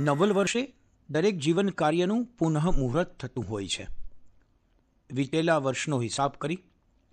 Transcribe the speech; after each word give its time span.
નવલ 0.00 0.32
વર્ષે 0.32 0.72
દરેક 1.10 1.38
જીવન 1.38 1.68
કાર્યનું 1.68 2.24
પુનઃ 2.24 2.58
મુહૂર્ત 2.58 3.16
થતું 3.20 3.44
હોય 3.48 3.68
છે. 3.68 3.86
વિતેલા 5.12 5.56
વર્ષનો 5.56 6.00
હિસાબ 6.00 6.30
કરી, 6.30 6.58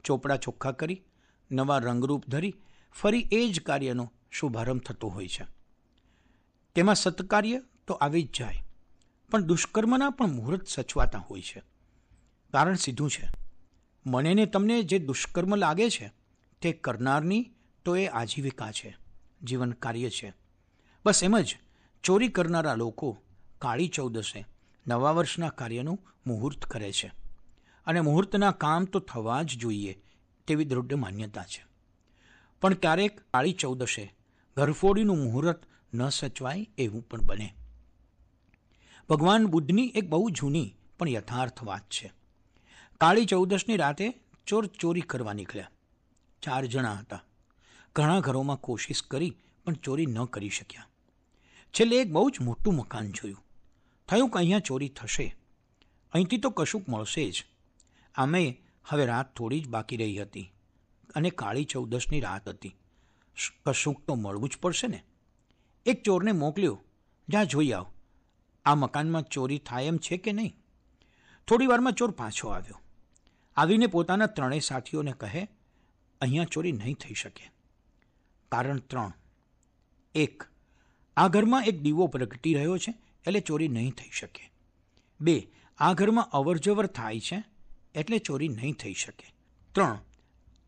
ચોપડા 0.03 0.35
ચોખ્ખા 0.35 0.71
કરી, 0.71 1.03
નવા 1.51 1.77
રંગરૂપ 1.77 2.27
ધરી 2.27 2.55
ફરી 2.91 3.29
એ 3.31 3.49
જ 3.49 3.61
કાર્યનો 3.61 4.13
શુભારંભ 4.31 4.81
થતો 4.81 5.07
હોય 5.07 5.27
છે. 5.27 5.45
તેમાં 6.75 6.95
સત્કાર્ય 6.95 7.61
તો 7.87 7.93
આવી 7.93 8.23
જ 8.23 8.39
જાય, 8.39 8.63
પણ 9.31 9.41
દુષ્કર્મના 9.41 10.09
પણ 10.09 10.27
મુહૂર્ત 10.27 10.67
સચવાતા 10.67 11.19
હોય 11.19 11.41
છે. 11.41 11.61
કારણ 12.53 12.75
સીધું 12.75 13.09
છે 13.09 13.27
મને 14.05 14.33
ને 14.33 14.45
તમને 14.45 14.83
જે 14.83 14.99
દુષ્કર્મ 14.99 15.55
લાગે 15.55 15.89
છે, 15.89 16.11
તે 16.61 16.71
કરનારની 16.73 17.51
તો 17.85 17.95
એ 17.95 18.07
આજીવિકા 18.07 18.71
છે. 18.71 19.00
જીવન 19.43 19.71
કાર્ય 19.71 20.09
છે. 20.09 20.33
બસ 21.05 21.23
એમ 21.23 21.39
જ 21.39 21.57
ચોરી 22.03 22.27
કરનારા 22.27 22.75
લોકો 22.75 23.17
કાળી 23.59 23.87
ચૌદસે 23.87 24.45
નવા 24.87 25.11
વર્ષના 25.11 25.49
કાર્યનું 25.49 26.07
મુહૂર્ત 26.27 26.65
કરે 26.65 26.91
છે. 26.91 27.11
અને 27.85 28.01
મુહૂર્તના 28.01 28.51
કામ 28.51 28.85
તો 28.85 28.99
થવા 28.99 29.43
જ 29.43 29.57
જોઈએ 29.57 30.01
તેવી 30.47 30.65
દૃઢ 30.65 30.93
માન્યતા 30.93 31.43
છે. 31.43 31.65
પણ 32.61 32.73
ક્યારેક 32.73 33.19
કાળી 33.19 33.53
ચૌદસે 33.53 34.15
ઘરફોડીનું 34.57 35.17
મુહૂર્ત 35.17 35.63
ન 35.93 36.09
સચવાય 36.09 36.67
એવું 36.77 37.07
પણ 37.07 37.21
બને. 37.21 37.55
ભગવાન 39.09 39.45
બુદ્ધની 39.45 39.93
એક 39.95 40.09
બહુ 40.09 40.29
જૂની 40.29 40.75
પણ 40.99 41.09
યથાર્થ 41.09 41.63
વાત 41.63 41.81
છે. 41.81 42.13
કાળી 43.01 43.25
ચૌદસની 43.25 43.77
રાતે 43.77 44.13
ચોર 44.47 44.65
ચોરી 44.65 45.01
કરવા 45.01 45.33
નીકળ્યા. 45.33 45.69
ચાર 46.41 46.65
જણા 46.65 46.93
હતા. 46.93 47.23
ઘણા 47.95 48.19
ઘરોમાં 48.19 48.57
કોશિશ 48.57 49.01
કરી 49.01 49.37
પણ 49.65 49.73
ચોરી 49.73 50.05
ન 50.05 50.25
કરી 50.25 50.49
શક્યા. 50.49 50.87
છેલ્લે 51.73 52.01
એક 52.01 52.11
બહુ 52.11 52.29
જ 52.29 52.37
મોટું 52.41 52.75
મકાન 52.75 53.11
જોયું. 53.11 53.45
થયું 54.07 54.29
કે 54.29 54.39
અહીંયા 54.39 54.59
ચોરી 54.59 54.89
થશે? 54.89 55.35
અહીંથી 56.11 56.37
તો 56.37 56.49
કશુંક 56.49 56.89
મળશે 56.89 57.31
જ. 57.31 57.45
આમે 58.15 58.61
હવે 58.85 59.05
રાત 59.05 59.35
થોડી 59.35 59.61
જ 59.61 59.67
બાકી 59.67 59.97
રહી 59.97 60.21
હતી 60.21 60.53
અને 61.15 61.29
કાળી 61.29 61.63
ચૌદસની 61.63 62.19
રાત 62.19 62.49
હતી. 62.49 62.75
કશુંક 63.65 64.05
તો 64.05 64.15
મળવું 64.15 64.49
જ 64.49 64.57
પડશે 64.57 64.87
ને? 64.87 65.03
એક 65.85 66.03
ચોરને 66.03 66.31
મોકલ્યો, 66.31 66.83
જા, 67.29 67.43
જોઈ 67.43 67.71
આવ. 67.71 67.85
આ 68.65 68.75
મકાનમાં 68.75 69.23
ચોરી 69.23 69.57
થાય 69.57 69.85
એમ 69.85 69.97
છે 69.97 70.17
કે 70.17 70.31
નહીં? 70.31 70.55
થોડી 71.47 71.67
વારમાં 71.67 71.93
ચોર 71.93 72.11
પાછો 72.11 72.47
આવ્યો. 72.47 72.81
આવીને 73.55 73.87
પોતાના 73.87 74.25
ત્રણેય 74.25 74.59
સાથીઓને 74.59 75.11
કહે, 75.11 75.47
અહીંયા 76.21 76.43
ચોરી 76.43 76.71
નહીં 76.71 76.95
થઈ 76.95 77.13
શકે. 77.13 77.60
કારણ 78.51 78.77
ત્રણ. 78.77 79.11
એક, 80.15 80.43
આ 81.17 81.27
ઘરમાં 81.27 81.65
એક 81.65 81.81
દીવો 81.81 82.07
પ્રગટી 82.07 82.53
રહ્યો 82.53 82.77
છે, 82.77 82.93
એટલે 83.27 83.39
ચોરી 83.39 83.67
નહીં 83.67 83.91
થઈ 83.91 84.09
શકે. 84.13 84.51
બે, 85.21 85.51
આ 85.77 85.93
ઘરમાં 85.93 86.29
અવરજવર 86.29 86.85
થાય 86.85 87.19
છે, 87.19 87.43
એટલે 87.95 88.19
ચોરી 88.19 88.47
નહીં 88.47 88.73
થઈ 88.73 88.93
શકે. 88.93 89.33
ત્રણ, 89.71 89.99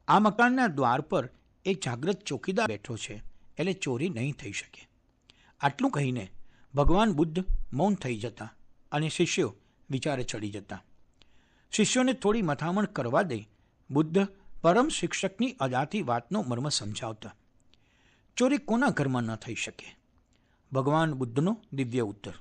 આ 0.08 0.20
મકાનના 0.20 0.68
દ્વાર 0.68 1.02
પર 1.02 1.30
એક 1.66 1.84
જાગ્રત 1.84 2.24
ચોકીદાર 2.24 2.68
બેઠો 2.68 2.98
છે, 2.98 3.24
એટલે 3.58 3.74
ચોરી 3.74 4.10
નહીં 4.10 4.34
થઈ 4.34 4.52
શકે. 4.52 4.88
આટલું 5.62 5.92
કહીને 5.92 6.32
ભગવાન 6.76 7.14
બુદ્ધ 7.14 7.46
મૌન 7.74 7.96
થઈ 7.96 8.18
જતા 8.18 8.54
અને 8.92 9.10
શિષ્યો 9.10 9.56
વિચારે 9.90 10.24
ચડી 10.24 10.50
જતા. 10.50 10.84
શિષ્યોને 11.72 12.14
થોડી 12.14 12.42
મથામણ 12.42 12.86
કરવા 12.86 13.22
દઈ 13.22 13.48
બુદ્ધ 13.92 14.28
પરમ 14.62 14.88
શિક્ષકની 14.88 15.56
અદાતી 15.60 16.02
વાતનો 16.02 16.42
મર્મ 16.42 16.70
સમજાવતા. 16.70 17.36
ચોરી 18.38 18.58
કોના 18.58 18.90
ઘરમાં 18.90 19.24
ન 19.24 19.36
થઈ 19.36 19.56
શકે? 19.56 19.98
ભગવાન 20.72 21.14
બુદ્ધનો 21.14 21.62
દિવ્ય 21.74 22.00
ઉત્તર. 22.00 22.34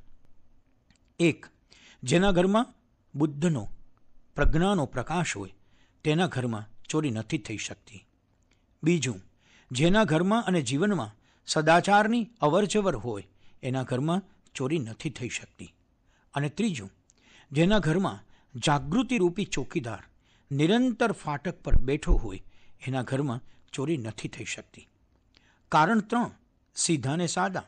એક, 1.19 1.47
જેના 2.03 2.31
ઘરમાં 2.31 2.75
બુદ્ધનો 3.15 3.69
પ્રજ્ઞાનો 4.35 4.87
પ્રકાશ 4.87 5.37
હોય, 5.37 5.55
તેના 6.05 6.27
ઘરમાં 6.27 6.69
ચોરી 6.89 7.11
નથી 7.11 7.39
થઈ 7.39 7.57
શકતી. 7.57 8.07
બીજું, 8.83 9.21
જેના 9.73 10.05
ઘરમાં 10.05 10.45
અને 10.45 10.63
જીવનમાં 10.63 11.17
સદાચારની 11.47 12.31
અવરજવર 12.41 12.97
હોય, 12.97 13.29
એના 13.63 13.83
ઘરમાં 13.83 14.23
ચોરી 14.55 14.79
નથી 14.79 15.11
થઈ 15.11 15.29
શકતી. 15.29 15.75
અને 16.35 16.49
ત્રીજું, 16.49 16.91
જેના 17.53 17.79
ઘરમાં 17.79 18.25
જાગૃતિરૂપી 18.59 19.45
ચોકીદાર 19.45 20.03
નિરંતર 20.53 21.13
ફાટક 21.13 21.63
પર 21.63 21.77
બેઠો 21.77 22.13
હોય, 22.13 22.43
એના 22.87 23.03
ઘરમાં 23.03 23.41
ચોરી 23.73 23.97
નથી 23.97 24.29
થઈ 24.29 24.45
શકતી. 24.45 24.89
કારણ 25.73 26.01
ત્રણ, 26.01 26.31
સીધા 26.75 27.17
ને 27.17 27.27
સાદા. 27.27 27.65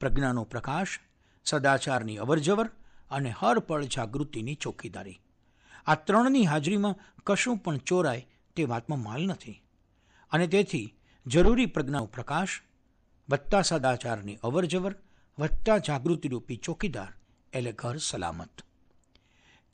પ્રજ્ઞાનો 0.00 0.44
પ્રકાશ, 0.44 1.00
સદાચારની 1.44 2.16
અવરજવર 2.16 2.66
અને 3.10 3.30
હર 3.30 3.58
પળ 3.58 3.84
જાગૃતિની 3.84 4.54
ચોકીદારી. 4.54 5.20
આ 5.86 5.94
ત્રણની 5.94 6.46
હાજરીમાં 6.46 7.16
કશું 7.26 7.56
પણ 7.56 7.76
ચોરાય 7.76 8.28
તે 8.56 8.64
વાતમાં 8.64 8.98
માલ 8.98 9.24
નથી. 9.24 9.62
અને 10.30 10.46
તેથી 10.46 10.94
જરૂરી 11.26 11.66
પ્રજ્ઞાનો 11.66 12.06
પ્રકાશ 12.06 12.48
વત્તા 13.28 13.62
સદાચારની 13.62 14.38
અવરજવર 14.42 14.94
વત્તા 15.38 15.78
જાગૃતિરૂપી 15.78 16.56
ચોકીદાર, 16.56 17.08
એટલે 17.52 17.72
ઘર 17.72 17.96
સલામત. 17.96 18.62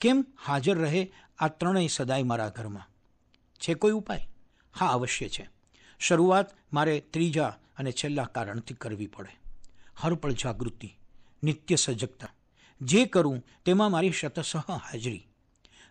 કેમ 0.01 0.25
હાજર 0.45 0.77
રહે 0.77 1.11
આ 1.39 1.47
ત્રણેય 1.47 1.87
સદાય 1.87 2.23
મારા 2.23 2.49
ઘરમાં? 2.49 2.87
છે 3.59 3.73
કોઈ 3.73 3.91
ઉપાય? 3.91 4.27
હા, 4.79 4.87
અવશ્ય 4.87 5.29
છે. 5.29 5.49
શરૂઆત 5.99 6.49
મારે 6.73 6.99
ત્રીજા 6.99 7.57
અને 7.77 7.91
છેલ્લા 7.91 8.23
કારણથી 8.23 8.73
કરવી 8.73 9.07
પડે. 9.07 9.39
હરપળ 9.97 10.31
જાગૃતિ, 10.31 10.97
નિત્ય 11.43 11.75
સજગતા. 11.75 12.27
જે 12.81 13.05
કરું 13.05 13.45
તેમાં 13.65 13.91
મારી 13.91 14.11
શતસહ 14.11 14.57
હાજરી. 14.57 15.27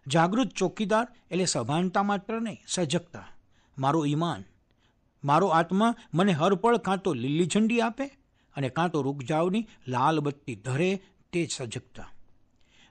જાગૃત 0.07 0.49
ચોકીદાર 0.49 1.09
એટલે 1.31 1.45
સભાનતા 1.45 2.03
માત્ર 2.03 2.41
નહીં, 2.41 2.61
સજગતા. 2.67 3.29
મારો 3.79 4.07
ઈમાન, 4.07 4.45
મારો 5.25 5.47
આત્મા 5.47 5.95
મને 6.15 6.33
હરપળ 6.33 6.77
કાં 6.77 6.99
તો 6.99 7.15
લીલી 7.15 7.47
ઝંડી 7.47 7.81
આપે 7.81 8.07
અને 8.57 8.69
કાં 8.69 8.91
તો 8.91 9.03
રૂકજાવની 9.03 9.69
લાલ 9.89 10.21
બત્તી 10.21 10.55
ધરે 10.55 11.01
તે 11.33 11.47
સજગતા. 11.47 12.13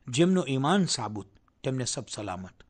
જેમનો 0.07 0.45
ઈમાન 0.47 0.85
સાબુત, 0.85 1.27
તેમને 1.63 1.85
સબ 1.85 2.05
સલામત. 2.09 2.63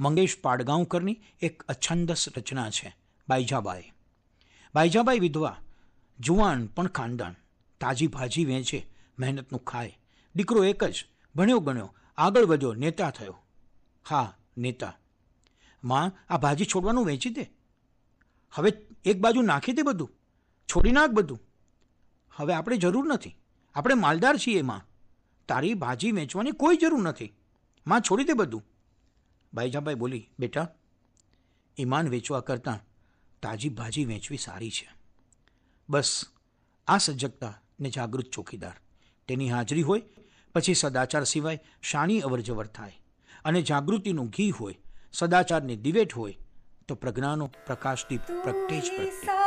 મંગેશ 0.00 0.40
પાડગાંવકરની 0.42 1.20
એક 1.40 1.62
અછંદસ 1.62 2.26
રચના 2.36 2.70
છે 2.70 2.96
બાઈજાબાઈ 3.28 3.82
બાઈજાબાઈ 4.74 5.18
વિધવા, 5.18 5.56
જુવાન 6.20 6.66
પણ 6.66 6.86
ખાનદાન, 6.86 7.34
તાજી 7.80 8.06
ભાજી 8.06 8.44
વેચે, 8.44 8.86
મહેનતનું 9.18 9.64
ખાય. 9.64 9.98
દીકરો 10.34 10.64
એક 10.64 10.84
જ, 10.84 11.04
ભણ્યો 11.34 11.58
ગણ્યો, 11.58 11.94
આગળ 12.16 12.44
વધ્યો, 12.44 12.74
નેતા 12.74 13.10
થયો. 13.10 13.42
હા, 14.08 14.36
નેતા. 14.58 14.98
માં, 15.84 16.12
આ 16.28 16.38
ભાજી 16.38 16.64
છોડવાનું 16.64 17.06
વેચી 17.06 17.30
દે. 17.30 17.50
હવે 18.50 18.72
એક 19.04 19.20
બાજુ 19.20 19.42
નાખી 19.42 19.72
દે 19.72 19.82
બધું. 19.82 20.10
છોડી 20.66 20.92
નાખ 20.92 21.10
બધું. 21.10 21.40
હવે 22.30 22.54
આપણે 22.54 22.76
જરૂર 22.76 23.06
નથી. 23.06 23.36
આપણે 23.74 23.94
માલદાર 23.94 24.36
છીએ, 24.36 24.62
માં. 24.62 24.88
તારી 25.48 25.74
ભાજી 25.74 26.12
વેચવાની 26.12 26.50
કોઈ 26.50 26.76
જરૂર 26.76 27.02
નથી. 27.02 27.34
માં, 27.86 28.00
છોડી 28.00 28.24
દે 28.24 28.32
બધું. 28.32 28.64
બાઈજાબાઈ 29.54 29.94
બોલી, 29.94 30.30
બેટા, 30.38 30.68
ઈમાન 31.78 32.08
વેચવા 32.08 32.40
કરતાં 32.40 32.93
તાજી 33.44 33.68
ભાજી 33.68 34.04
વેચવી 34.04 34.36
સારી 34.36 34.70
છે. 34.70 34.88
બસ, 35.88 36.24
આ 36.86 36.98
સજ્જગતા 36.98 37.60
ને 37.80 37.90
જાગૃત 37.90 38.24
ચોકીદાર. 38.24 38.76
તેની 39.28 39.50
હાજરી 39.50 39.82
હોય, 39.82 40.02
પછી 40.54 40.74
સદાચાર 40.74 41.24
સિવાય 41.24 41.60
શાની 41.82 42.20
અવરજવર 42.20 42.66
થાય. 42.66 43.00
અને 43.44 43.62
જાગૃતિનું 43.62 44.28
ઘી 44.28 44.50
હોય, 44.50 44.78
સદાચારની 45.12 45.76
દિવેટ 45.76 46.12
હોય, 46.12 46.36
તો 46.88 46.94
પ્રજ્ઞાનો 46.94 47.46
પ્રકાશદીપ 47.66 48.20
પ્રગટે 48.20 48.80
જ 48.80 48.84
પ્રગટે. 48.96 49.43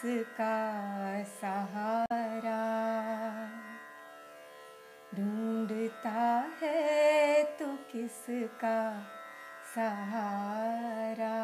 किसका 0.00 0.52
सहारा 1.30 2.60
ढूंढता 5.14 6.22
है 6.62 7.42
तो 7.58 7.66
किसका 7.92 8.78
सहारा 9.74 11.36